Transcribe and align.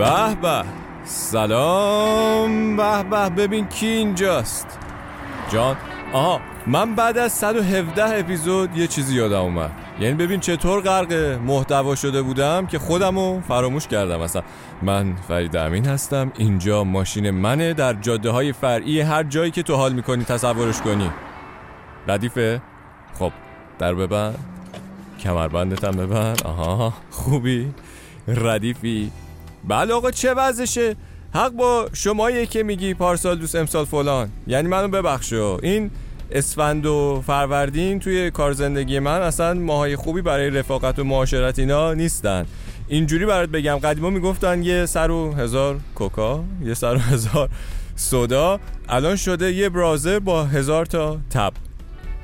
به 0.00 0.34
به. 0.42 0.64
سلام. 1.04 2.76
به 2.76 3.02
به. 3.02 3.28
ببین 3.28 3.66
کی 3.66 3.86
اینجاست. 3.86 4.78
جان. 5.52 5.76
آها 6.12 6.40
من 6.66 6.94
بعد 6.94 7.18
از 7.18 7.32
117 7.32 8.18
اپیزود 8.18 8.76
یه 8.76 8.86
چیزی 8.86 9.16
یادم 9.16 9.40
اومد. 9.40 9.70
یعنی 10.00 10.14
ببین 10.14 10.40
چطور 10.40 10.80
غرق 10.80 11.12
محتوا 11.46 11.94
شده 11.94 12.22
بودم 12.22 12.66
که 12.66 12.78
خودمو 12.78 13.40
فراموش 13.40 13.86
کردم. 13.86 14.20
اصلا 14.20 14.42
من 14.82 15.16
فرید 15.28 15.56
امین 15.56 15.86
هستم. 15.86 16.32
اینجا 16.36 16.84
ماشین 16.84 17.30
منه. 17.30 17.74
در 17.74 17.94
جاده 17.94 18.30
های 18.30 18.52
فرعی 18.52 19.00
هر 19.00 19.22
جایی 19.22 19.50
که 19.50 19.62
تو 19.62 19.74
حال 19.76 19.92
می‌کنی 19.92 20.24
تصورش 20.24 20.80
کنی. 20.80 21.10
ردیفه. 22.08 22.62
خب 23.18 23.32
در 23.78 23.94
ببند 23.94 24.38
کمربندت 25.20 25.84
هم 25.84 25.90
ببند 25.90 26.42
آها 26.44 26.92
خوبی. 27.10 27.74
ردیفی. 28.28 29.12
بله 29.68 29.94
آقا 29.94 30.10
چه 30.10 30.34
وضعشه؟ 30.34 30.96
حق 31.34 31.50
با 31.50 31.88
شماییه 31.92 32.46
که 32.46 32.62
میگی 32.62 32.94
پارسال 32.94 33.38
دوست 33.38 33.54
امسال 33.56 33.84
فلان. 33.84 34.30
یعنی 34.46 34.68
منو 34.68 34.88
ببخشو 34.88 35.58
این 35.62 35.90
اسفند 36.30 36.86
و 36.86 37.22
فروردین 37.26 38.00
توی 38.00 38.30
کار 38.30 38.52
زندگی 38.52 38.98
من 38.98 39.22
اصلا 39.22 39.54
ماهای 39.54 39.96
خوبی 39.96 40.22
برای 40.22 40.50
رفاقت 40.50 40.98
و 40.98 41.04
معاشرت 41.04 41.58
اینا 41.58 41.94
نیستن. 41.94 42.46
اینجوری 42.88 43.26
برات 43.26 43.48
بگم 43.48 43.76
قدیما 43.76 44.10
می‌گفتن 44.10 44.62
یه 44.62 44.86
سر 44.86 45.10
و 45.10 45.32
هزار 45.32 45.80
کوکا 45.94 46.44
یه 46.64 46.74
سر 46.74 46.94
و 46.94 46.98
هزار 46.98 47.48
سودا. 47.96 48.60
الان 48.88 49.16
شده 49.16 49.52
یه 49.52 49.68
برازر 49.68 50.18
با 50.18 50.44
هزار 50.44 50.86
تا 50.86 51.18
تب. 51.30 51.52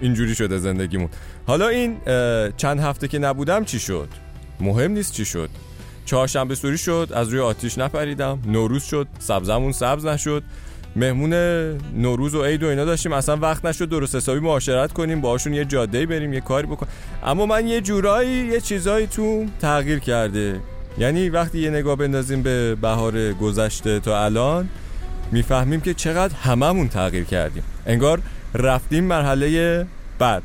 اینجوری 0.01 0.35
شده 0.35 0.59
زندگیمون. 0.59 1.09
حالا 1.47 1.69
این 1.69 1.97
چند 2.57 2.81
هفته 2.81 3.09
که 3.09 3.19
نبودم 3.19 3.65
چی 3.65 3.79
شد؟ 3.79 4.09
مهم 4.61 4.91
نیست 4.91 5.13
چی 5.13 5.25
شد. 5.25 5.51
چهارشنبه 6.07 6.55
سوری 6.55 6.79
شد 6.79 7.09
از 7.15 7.29
روی 7.29 7.41
آتیش 7.41 7.79
نپریدم. 7.79 8.39
نوروز 8.47 8.85
شد 8.85 9.07
سبزمون 9.19 9.73
سبز 9.73 10.07
نشد. 10.07 10.43
مهمون 10.97 11.33
نوروز 11.97 12.35
و 12.35 12.45
عید 12.45 12.63
و 12.63 12.67
اینا 12.67 12.85
داشتیم. 12.85 13.13
اصلا 13.13 13.37
وقت 13.37 13.65
نشد 13.65 13.89
درست 13.89 14.15
حسابی 14.15 14.41
معاشرت 14.41 14.93
کنیم 14.93 15.21
باهاشون 15.21 15.55
یه 15.55 15.65
جاده 15.65 16.07
بریم 16.07 16.33
یه 16.33 16.41
کاری 16.41 16.67
بکنیم 16.67 16.93
اما 17.25 17.47
من 17.47 17.69
یه 17.69 17.81
جورایی 17.81 18.47
یه 18.47 18.61
چیزایی 18.61 19.07
تو 19.07 19.47
تغییر 19.61 19.99
کرده. 19.99 20.61
یعنی 20.99 21.29
وقتی 21.29 21.59
یه 21.59 21.71
نگاه 21.71 21.97
بندازیم 21.97 22.43
به 22.43 22.75
بهار 22.75 23.33
گذشته 23.33 24.01
تا 24.01 24.25
الان 24.25 24.69
می‌فهمیم 25.33 25.81
که 25.81 25.95
چقدر 25.95 26.35
هممون 26.35 26.89
تغییر 26.89 27.25
کردیم. 27.25 27.63
انگار 27.87 28.21
رفتیم 28.55 29.05
مرحله 29.05 29.87
بعد. 30.19 30.43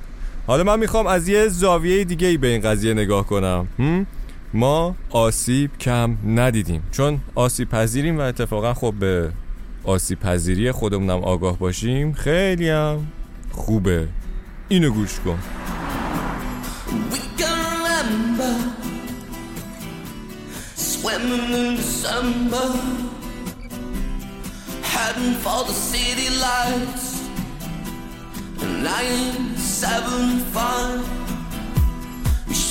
حالا 0.47 0.63
من 0.63 0.79
می‌خوام 0.79 1.07
از 1.07 1.27
یه 1.27 1.47
زاویه 1.47 2.03
دیگه 2.03 2.27
ای 2.27 2.37
به 2.37 2.47
این 2.47 2.61
قضیه 2.61 2.93
نگاه 2.93 3.25
کنم. 3.25 3.67
ما 4.53 4.95
آسیب 5.09 5.77
کم 5.77 6.17
ندیدیم. 6.25 6.83
چون 6.91 7.21
آسیب 7.35 7.69
پذیریم 7.69 8.17
و 8.17 8.21
اتفاقا 8.21 8.73
خب 8.73 8.93
به 8.99 9.31
آسیب 9.83 10.19
پذیری 10.19 10.71
خودمونم 10.71 11.23
آگاه 11.23 11.57
باشیم 11.57 12.13
خیلی 12.13 12.69
هم 12.69 13.07
خوبه. 13.51 14.07
اینو 14.69 14.89
گوش 14.89 15.19
کن. 15.19 15.39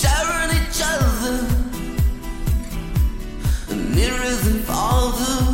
Sharing 0.01 0.51
each 0.59 0.81
other. 0.83 1.60
mirrors 4.01 4.47
and 4.47 4.65
all 4.71 5.11
the 5.11 5.50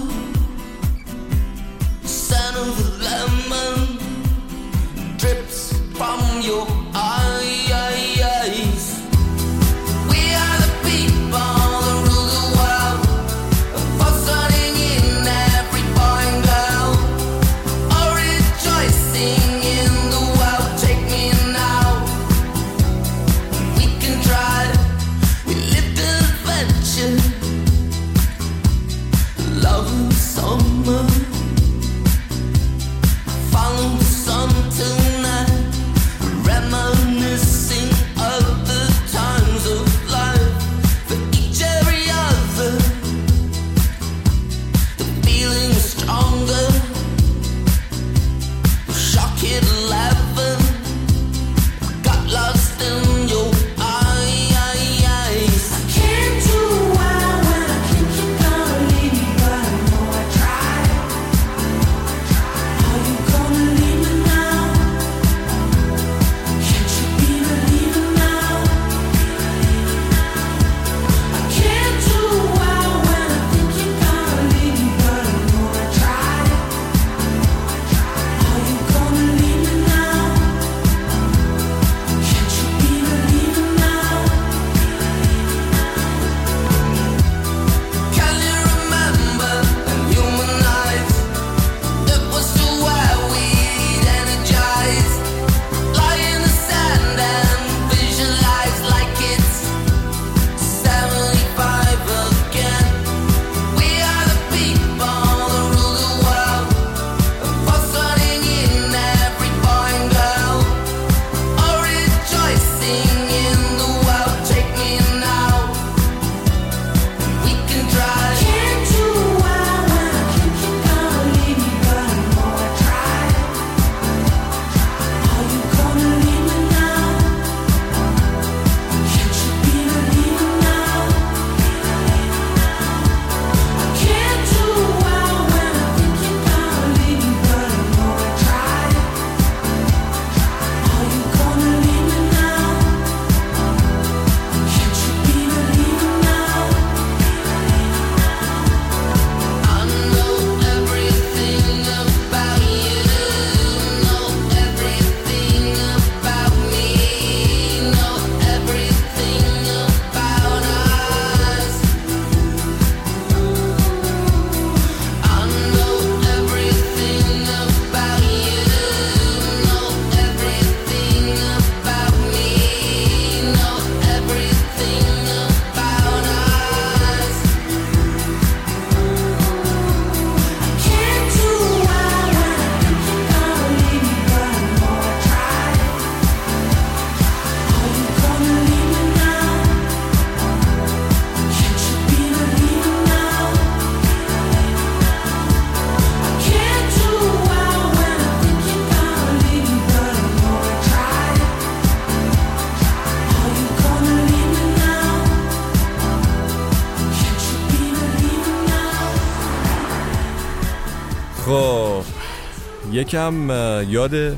یکم 212.97 213.51
یاد 213.91 214.37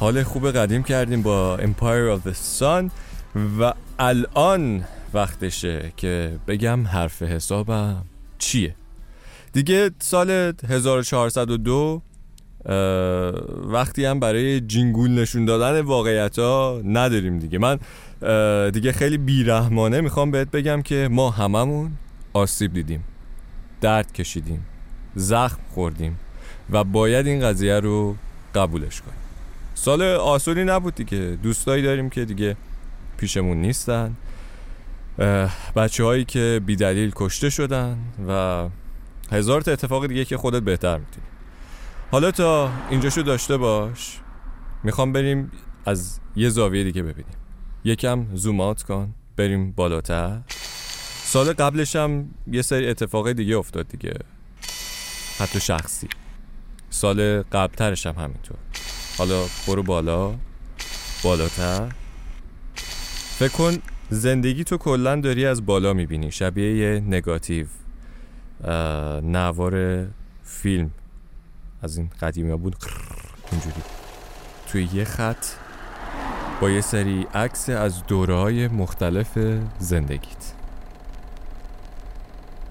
حال 0.00 0.22
خوب 0.22 0.50
قدیم 0.50 0.82
کردیم 0.82 1.22
با 1.22 1.58
Empire 1.58 2.18
of 2.18 2.28
the 2.28 2.34
Sun 2.60 2.90
و 3.60 3.72
الان 3.98 4.84
وقتشه 5.14 5.92
که 5.96 6.38
بگم 6.46 6.86
حرف 6.86 7.22
حسابم 7.22 8.02
چیه. 8.38 8.74
دیگه 9.52 9.90
سال 9.98 10.52
1402 10.68 12.02
وقتی 13.64 14.04
هم 14.04 14.20
برای 14.20 14.60
جینگول 14.60 15.10
نشون 15.10 15.44
دادن 15.44 15.80
واقعیت 15.80 16.38
ها 16.38 16.80
نداریم 16.84 17.38
دیگه. 17.38 17.58
من 17.58 17.78
دیگه 18.70 18.92
خیلی 18.92 19.18
بیرحمانه 19.18 20.00
می‌خوام 20.00 20.30
بهت 20.30 20.50
بگم 20.50 20.82
که 20.82 21.08
ما 21.10 21.30
هممون 21.30 21.92
آسیب 22.32 22.72
دیدیم 22.72 23.04
درد 23.80 24.12
کشیدیم 24.12 24.66
زخم 25.14 25.60
خوردیم. 25.74 26.18
و 26.70 26.84
باید 26.84 27.26
این 27.26 27.40
قضیه 27.40 27.80
رو 27.80 28.16
قبولش 28.54 29.00
کنیم. 29.00 29.18
سال 29.74 30.02
آسونی 30.02 30.64
نبود 30.64 30.94
دیگه. 30.94 31.38
دوستایی 31.42 31.82
داریم 31.82 32.10
که 32.10 32.24
دیگه 32.24 32.56
پیشمون 33.16 33.56
نیستن. 33.56 34.16
بچه 35.76 36.04
هایی 36.04 36.24
که 36.24 36.60
بیدلیل 36.66 37.12
کشته 37.16 37.50
شدن 37.50 37.98
و 38.28 38.68
هزار 39.32 39.60
تا 39.60 39.72
اتفاق 39.72 40.06
دیگه 40.06 40.24
که 40.24 40.36
خودت 40.36 40.62
بهتر 40.62 40.98
می‌تونی. 40.98 41.26
حالا 42.10 42.30
تا 42.30 42.70
اینجاشو 42.90 43.22
داشته 43.22 43.56
باش. 43.56 44.20
می‌خوام 44.84 45.12
بریم 45.12 45.52
از 45.86 46.20
یه 46.36 46.48
زاویه 46.48 46.84
دیگه 46.84 47.02
ببینیم. 47.02 47.36
یکم 47.84 48.26
زوم 48.34 48.60
آت 48.60 48.82
کن. 48.82 49.14
بریم 49.36 49.72
بالاتر. 49.72 50.40
سال 51.24 51.52
قبلش 51.52 51.96
هم 51.96 52.30
یه 52.46 52.62
سری 52.62 52.88
اتفاق 52.88 53.32
دیگه 53.32 53.56
افتاد 53.56 53.88
دیگه. 53.88 54.14
حتی 55.38 55.60
شخصی. 55.60 56.08
سال 56.96 57.42
قبلترش 57.42 58.06
هم 58.06 58.14
همینطور. 58.14 58.56
حالا 59.18 59.44
برو 59.66 59.82
بالا. 59.82 60.34
بالاتر. 61.22 61.92
فکر 63.38 63.52
کن 63.52 63.76
زندگی 64.10 64.64
تو 64.64 64.76
کلا 64.76 65.20
داری 65.20 65.46
از 65.46 65.66
بالا 65.66 65.92
می‌بینی. 65.92 66.32
شبیه 66.32 66.76
یه 66.76 67.00
نگاتیو 67.00 67.66
نوار 69.22 70.06
فیلم. 70.44 70.90
از 71.82 71.96
این 71.96 72.10
قدیمی 72.20 72.50
ها 72.50 72.56
بود. 72.56 72.76
اینجوری. 73.52 73.82
توی 74.68 74.88
یه 74.92 75.04
خط 75.04 75.46
با 76.60 76.70
یه 76.70 76.80
سری 76.80 77.26
عکس 77.34 77.68
از 77.68 78.06
دوره 78.06 78.34
های 78.34 78.68
مختلف 78.68 79.38
زندگیت. 79.78 80.52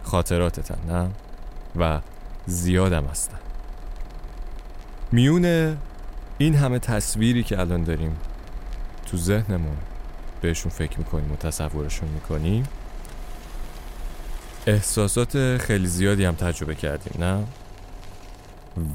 خاطراتتن 0.04 0.78
نه؟ 0.88 1.10
و 1.76 2.02
زیادم 2.46 3.06
هستن. 3.06 3.38
میون 5.12 5.78
این 6.38 6.56
همه 6.56 6.80
تصویری 6.80 7.44
که 7.44 7.60
الان 7.60 7.84
داریم 7.84 8.18
تو 9.06 9.18
ذهنمون 9.18 9.78
بهشون 10.42 10.72
فکر 10.72 10.98
می‌کنیم 10.98 11.32
و 11.32 11.36
تصورشون 11.36 12.10
می‌کنیم 12.10 12.64
احساسات 14.68 15.58
خیلی 15.58 15.88
زیادی 15.88 16.26
هم 16.26 16.36
تجربه 16.36 16.76
کردیم 16.76 17.24
نه؟ 17.24 17.44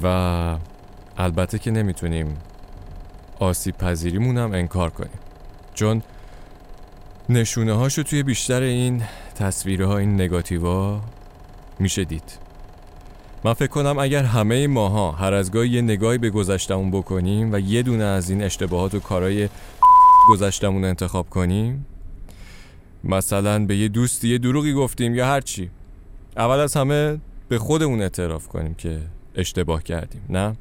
و 0.03 0.57
البته 1.17 1.59
که 1.59 1.71
نمی‌تونیم 1.71 2.37
آسیب 3.39 3.77
پذیریمون 3.77 4.37
هم 4.37 4.53
انکار 4.53 4.89
کنیم. 4.89 5.19
چون 5.73 6.01
نشونه 7.29 7.73
هاشو 7.73 8.03
توی 8.03 8.23
بیشتر 8.23 8.61
این 8.61 9.03
تصویرها 9.35 9.97
این 9.97 10.13
نگاتیوا 10.13 11.01
میشه 11.79 12.03
دید. 12.03 12.50
من 13.43 13.53
فکر 13.53 13.67
کنم 13.67 13.99
اگر 13.99 14.23
همه 14.23 14.67
ماها 14.67 15.11
هر 15.11 15.33
از 15.33 15.51
گاهی 15.51 15.69
یه 15.69 15.81
نگاهی 15.81 16.17
به 16.17 16.29
گذشتمون 16.29 16.91
بکنیم 16.91 17.53
و 17.53 17.59
یه 17.59 17.83
دونه 17.83 18.03
از 18.03 18.29
این 18.29 18.43
اشتباهات 18.43 18.95
و 18.95 18.99
کارهای 18.99 19.49
گذشتمون 20.29 20.85
انتخاب 20.85 21.29
کنیم 21.29 21.85
مثلا 23.03 23.65
به 23.65 23.77
یه 23.77 23.87
دوستی 23.87 24.29
یه 24.29 24.37
دروغی 24.37 24.73
گفتیم 24.73 25.15
یا 25.15 25.25
هر 25.25 25.41
چی. 25.41 25.69
اول 26.37 26.59
از 26.59 26.77
همه 26.77 27.19
به 27.49 27.59
خودمون 27.59 28.01
اعتراف 28.01 28.47
کنیم 28.47 28.73
که 28.73 28.99
اشتباه 29.35 29.83
کردیم 29.83 30.21
نه؟ 30.29 30.55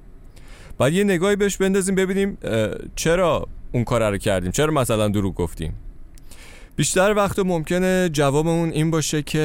بعد 0.78 0.92
یه 0.92 1.04
نگاهی 1.04 1.36
بهش 1.36 1.56
بندازیم 1.56 1.94
ببینیم 1.94 2.38
چرا 2.96 3.46
اون 3.72 3.84
کار 3.84 4.10
رو 4.10 4.18
کردیم؟ 4.18 4.50
چرا 4.50 4.72
مثلا 4.72 5.08
دروغ 5.08 5.34
گفتیم؟ 5.34 5.74
بیشتر 6.80 7.14
وقت 7.16 7.38
ممکنه 7.38 8.08
جوابمون 8.12 8.70
این 8.70 8.90
باشه 8.90 9.22
که 9.22 9.40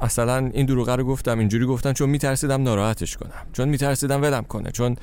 اصلا 0.00 0.36
این 0.36 0.66
دروغه 0.66 0.96
رو 0.96 1.04
گفتم 1.04 1.38
اینجوری 1.38 1.66
گفتم 1.66 1.92
چون 1.92 2.08
میترسیدم 2.08 2.62
ناراحتش 2.62 3.16
کنم. 3.16 3.46
چون 3.52 3.68
میترسیدم 3.68 4.22
ولم 4.22 4.44
کنه. 4.44 4.70
چون 4.70 4.96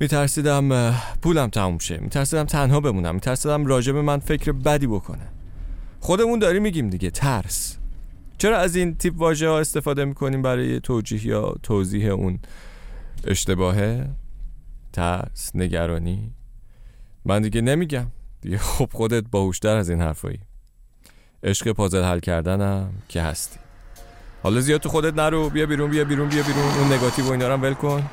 میترسیدم 0.00 0.94
پولم 1.22 1.48
تموم 1.48 1.78
شه. 1.78 1.98
میترسیدم 1.98 2.44
تنها 2.44 2.80
بمونم. 2.80 3.14
میترسیدم 3.14 3.66
راجب 3.66 3.96
من 3.96 4.18
فکر 4.18 4.52
بدی 4.52 4.86
بکنه. 4.86 5.26
خودمون 6.00 6.38
داریم 6.38 6.62
میگیم 6.62 6.90
دیگه 6.90 7.10
ترس. 7.10 7.76
چرا 8.38 8.58
از 8.58 8.76
این 8.76 8.94
تیپ 8.94 9.14
واژه 9.18 9.48
ها 9.48 9.58
استفاده 9.60 10.04
می‌کنیم 10.04 10.42
برای 10.42 10.80
توجیه 10.80 11.26
یا 11.26 11.54
توضیح 11.62 12.10
اون 12.10 12.38
اشتباهه؟ 13.26 14.06
ترس 14.92 15.50
نگرانی. 15.54 16.32
من 17.24 17.42
دیگه 17.42 17.60
نمیگم. 17.60 18.06
دیگه 18.40 18.58
خب 18.58 18.88
خودت 18.92 19.24
باهوشتر 19.30 19.76
از 19.76 19.90
این 19.90 20.00
حرفایی. 20.00 20.40
عشق 21.42 21.72
پازل 21.72 22.02
حل 22.02 22.20
کردنم 22.20 22.92
که 23.08 23.22
هستی. 23.22 23.58
حالا 24.42 24.60
زیاد 24.60 24.80
تو 24.80 24.88
خودت 24.88 25.14
نرو 25.14 25.50
بیا 25.50 25.66
بیرون 25.66 25.90
بیا 25.90 26.04
بیرون 26.04 26.28
بیا 26.28 26.42
بیرون. 26.42 26.64
اون 26.64 26.92
نگاتیو 26.92 27.24
و 27.24 27.30
اینا 27.30 27.58
ول 27.58 27.74
کن. 27.74 28.10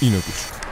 اینو 0.00 0.16
گوش 0.16 0.46
کن. 0.46 0.65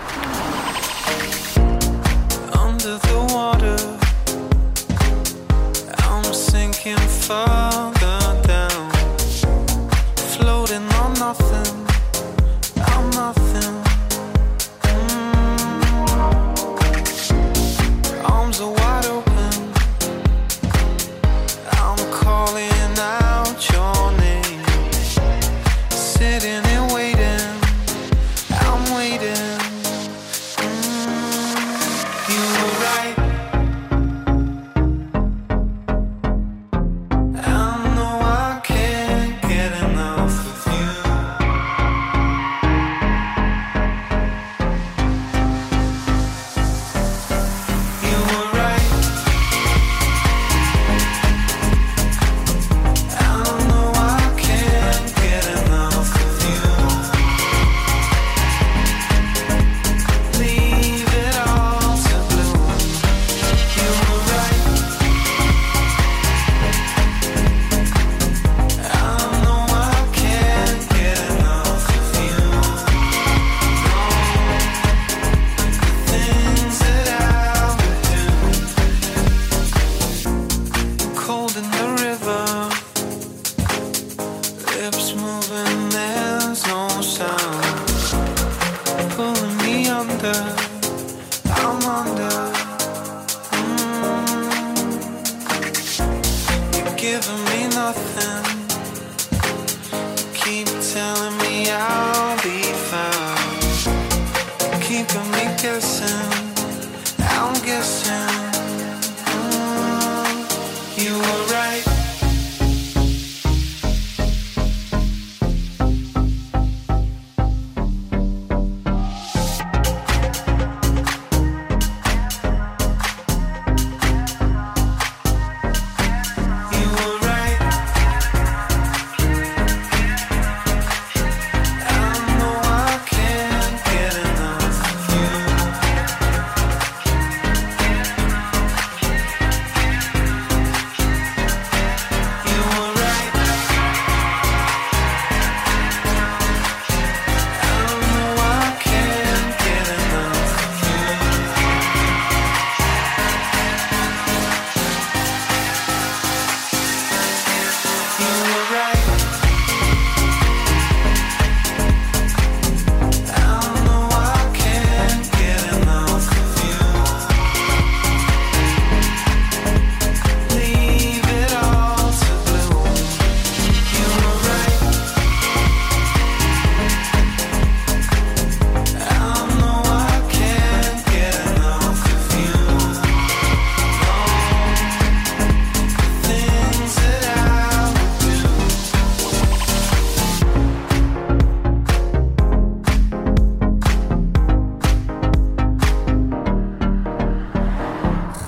got 105.15 105.31
me 105.31 105.45
guessing 105.63 106.34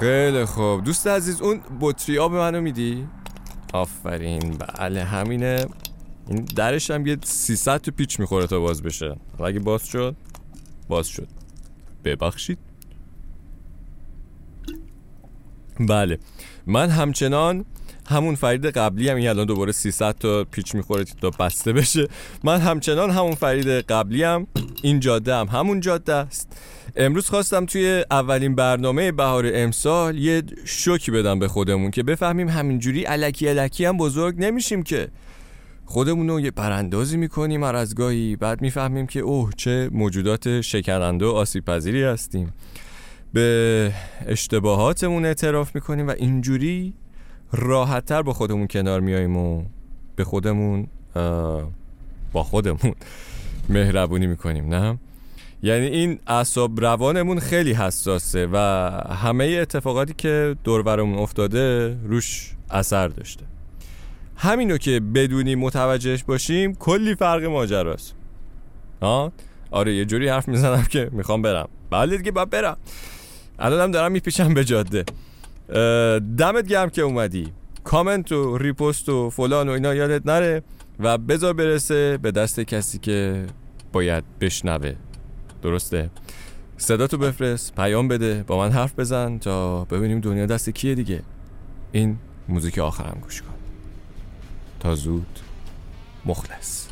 خیلی 0.07 0.45
خوب. 0.45 0.85
دوست 0.85 1.07
عزیز 1.07 1.41
اون 1.41 1.61
بطری 1.81 2.19
آب 2.19 2.35
منو 2.35 2.61
میدی؟ 2.61 3.07
آفرین. 3.73 4.59
بله 4.59 5.05
همینه. 5.05 5.67
این 6.29 6.45
درش 6.45 6.91
هم 6.91 7.07
یه 7.07 7.19
300 7.23 7.81
تو 7.81 7.91
پیچ 7.91 8.21
می‌خوره 8.21 8.47
تا 8.47 8.61
باز 8.61 8.83
بشه. 8.83 9.17
اگه 9.45 9.61
باز 9.61 9.87
شد 9.87 10.17
باز 10.89 11.09
شد. 11.09 11.29
ببخشید. 12.05 12.59
بله. 15.81 16.19
من 16.67 16.91
همچنان 16.91 17.65
همون 18.07 18.35
فرید 18.35 18.67
قبلی 18.67 19.09
هم 19.09 19.17
این 19.17 19.29
الان 19.29 19.47
دوباره 19.47 19.73
300 19.73 20.19
تا 20.19 20.45
پیچ 20.45 20.75
می‌خوره 20.75 21.05
تا 21.05 21.31
بسته 21.31 21.73
بشه. 21.73 22.09
من 22.45 22.61
همچنان 22.61 23.11
همون 23.11 23.35
فرید 23.35 23.69
قبلی 23.69 24.23
هم 24.23 24.47
این 24.83 25.01
جاده 25.01 25.35
هم 25.35 25.47
همون 25.47 25.81
جاده 25.81 26.15
است. 26.15 26.57
امروز 26.99 27.29
خواستم 27.29 27.67
توی 27.67 28.05
اولین 28.11 28.55
برنامه 28.55 29.13
بهار 29.13 29.51
امسال 29.55 30.19
یه 30.19 30.43
شوکی 30.65 31.11
بدم 31.11 31.39
به 31.39 31.49
خودمون 31.49 31.91
که 31.91 32.03
بفهمیم 32.03 32.49
همینجوری 32.49 33.05
علکی 33.05 33.49
علکی 33.49 33.85
هم 33.85 33.97
بزرگ 33.97 34.35
نمیشیم 34.39 34.83
که 34.83 35.09
خودمون 35.85 36.29
رو 36.29 36.41
یه 36.41 36.51
براندازی 36.51 37.17
می‌کنیم 37.17 37.65
هر 37.65 37.77
از 37.77 37.95
گاهی. 37.95 38.37
بعد 38.37 38.63
می‌فهمیم 38.63 39.07
که 39.07 39.21
اوه 39.21 39.51
چه 39.57 39.91
موجودات 39.93 40.61
شکننده 40.61 41.27
و 41.27 41.29
آسیب 41.29 41.65
پذیری 41.65 42.03
هستیم. 42.03 42.53
به 43.33 43.93
اشتباهاتمون 44.27 45.25
اعتراف 45.25 45.75
می‌کنیم 45.75 46.09
و 46.09 46.11
اینجوری 46.11 46.95
راحتتر 47.53 48.23
با 48.23 48.33
خودمون 48.33 48.67
کنار 48.67 49.01
میاییم 49.01 49.37
و 49.37 49.65
به 50.17 50.25
خودمون 50.25 50.87
با 52.33 52.43
خودمون 52.43 52.95
مهربونی 53.69 54.27
می‌کنیم 54.27 54.75
نه؟ 54.75 54.99
یعنی 55.63 55.87
این 55.87 56.19
اعصاب 56.27 56.81
روانمون 56.81 57.39
خیلی 57.39 57.73
حساسه 57.73 58.49
و 58.53 58.57
همه 59.11 59.45
اتفاقاتی 59.45 60.15
که 60.19 60.57
دورورمون 60.65 61.19
افتاده 61.19 61.97
روش 62.05 62.53
اثر 62.71 63.09
داشته. 63.09 63.45
همینو 64.37 64.79
که 64.79 65.01
بدونی 65.01 65.55
متوجهش 65.55 66.25
باشیم 66.25 66.75
کلی 66.75 67.15
فرق 67.15 67.45
ماجراست. 67.45 68.15
آه 69.01 69.33
آره 69.71 69.95
یه 69.95 70.05
جوری 70.05 70.29
حرف 70.29 70.49
می‌زنم 70.49 70.83
که 70.83 71.09
می‌خوام 71.13 71.43
برم. 71.43 71.69
بله 71.91 72.17
دیگه 72.17 72.31
باید 72.31 72.51
برم. 72.51 72.77
الانم 73.59 73.91
دارم 73.91 74.13
میپیشم 74.13 74.55
به 74.55 74.65
جاده. 74.65 75.05
دمت 76.39 76.67
گرم 76.67 76.91
که 76.91 77.03
اومدی. 77.03 77.53
کامنت 77.85 78.33
و 78.33 78.59
ریپوست 78.59 79.09
و 79.09 79.31
فلان 79.31 79.69
و 79.69 79.73
اینا 79.73 79.95
یادت 79.95 80.27
نره 80.27 80.63
و 81.01 81.19
بذار 81.19 81.53
برسه 81.53 82.19
به 82.23 82.31
دست 82.31 82.61
کسی 82.61 82.99
که 82.99 83.47
باید 83.93 84.25
بشنوه. 84.41 84.95
درسته. 85.67 86.11
صدا 86.77 87.07
تو 87.07 87.19
بفرست 87.19 87.75
پیام 87.75 88.09
بده 88.09 88.45
با 88.47 88.59
من 88.59 88.73
حرف 88.73 88.99
بزن 88.99 89.39
تا 89.39 89.85
ببینیم 89.85 90.21
دنیا 90.21 90.47
دست 90.47 90.71
کیه 90.71 90.95
دیگه. 90.95 91.23
این 91.93 92.19
موزیک 92.49 92.79
آخرم 92.79 93.19
گوش 93.23 93.43
کن. 93.43 93.55
تا 94.81 94.95
زود 94.95 95.39
مخلص. 96.27 96.87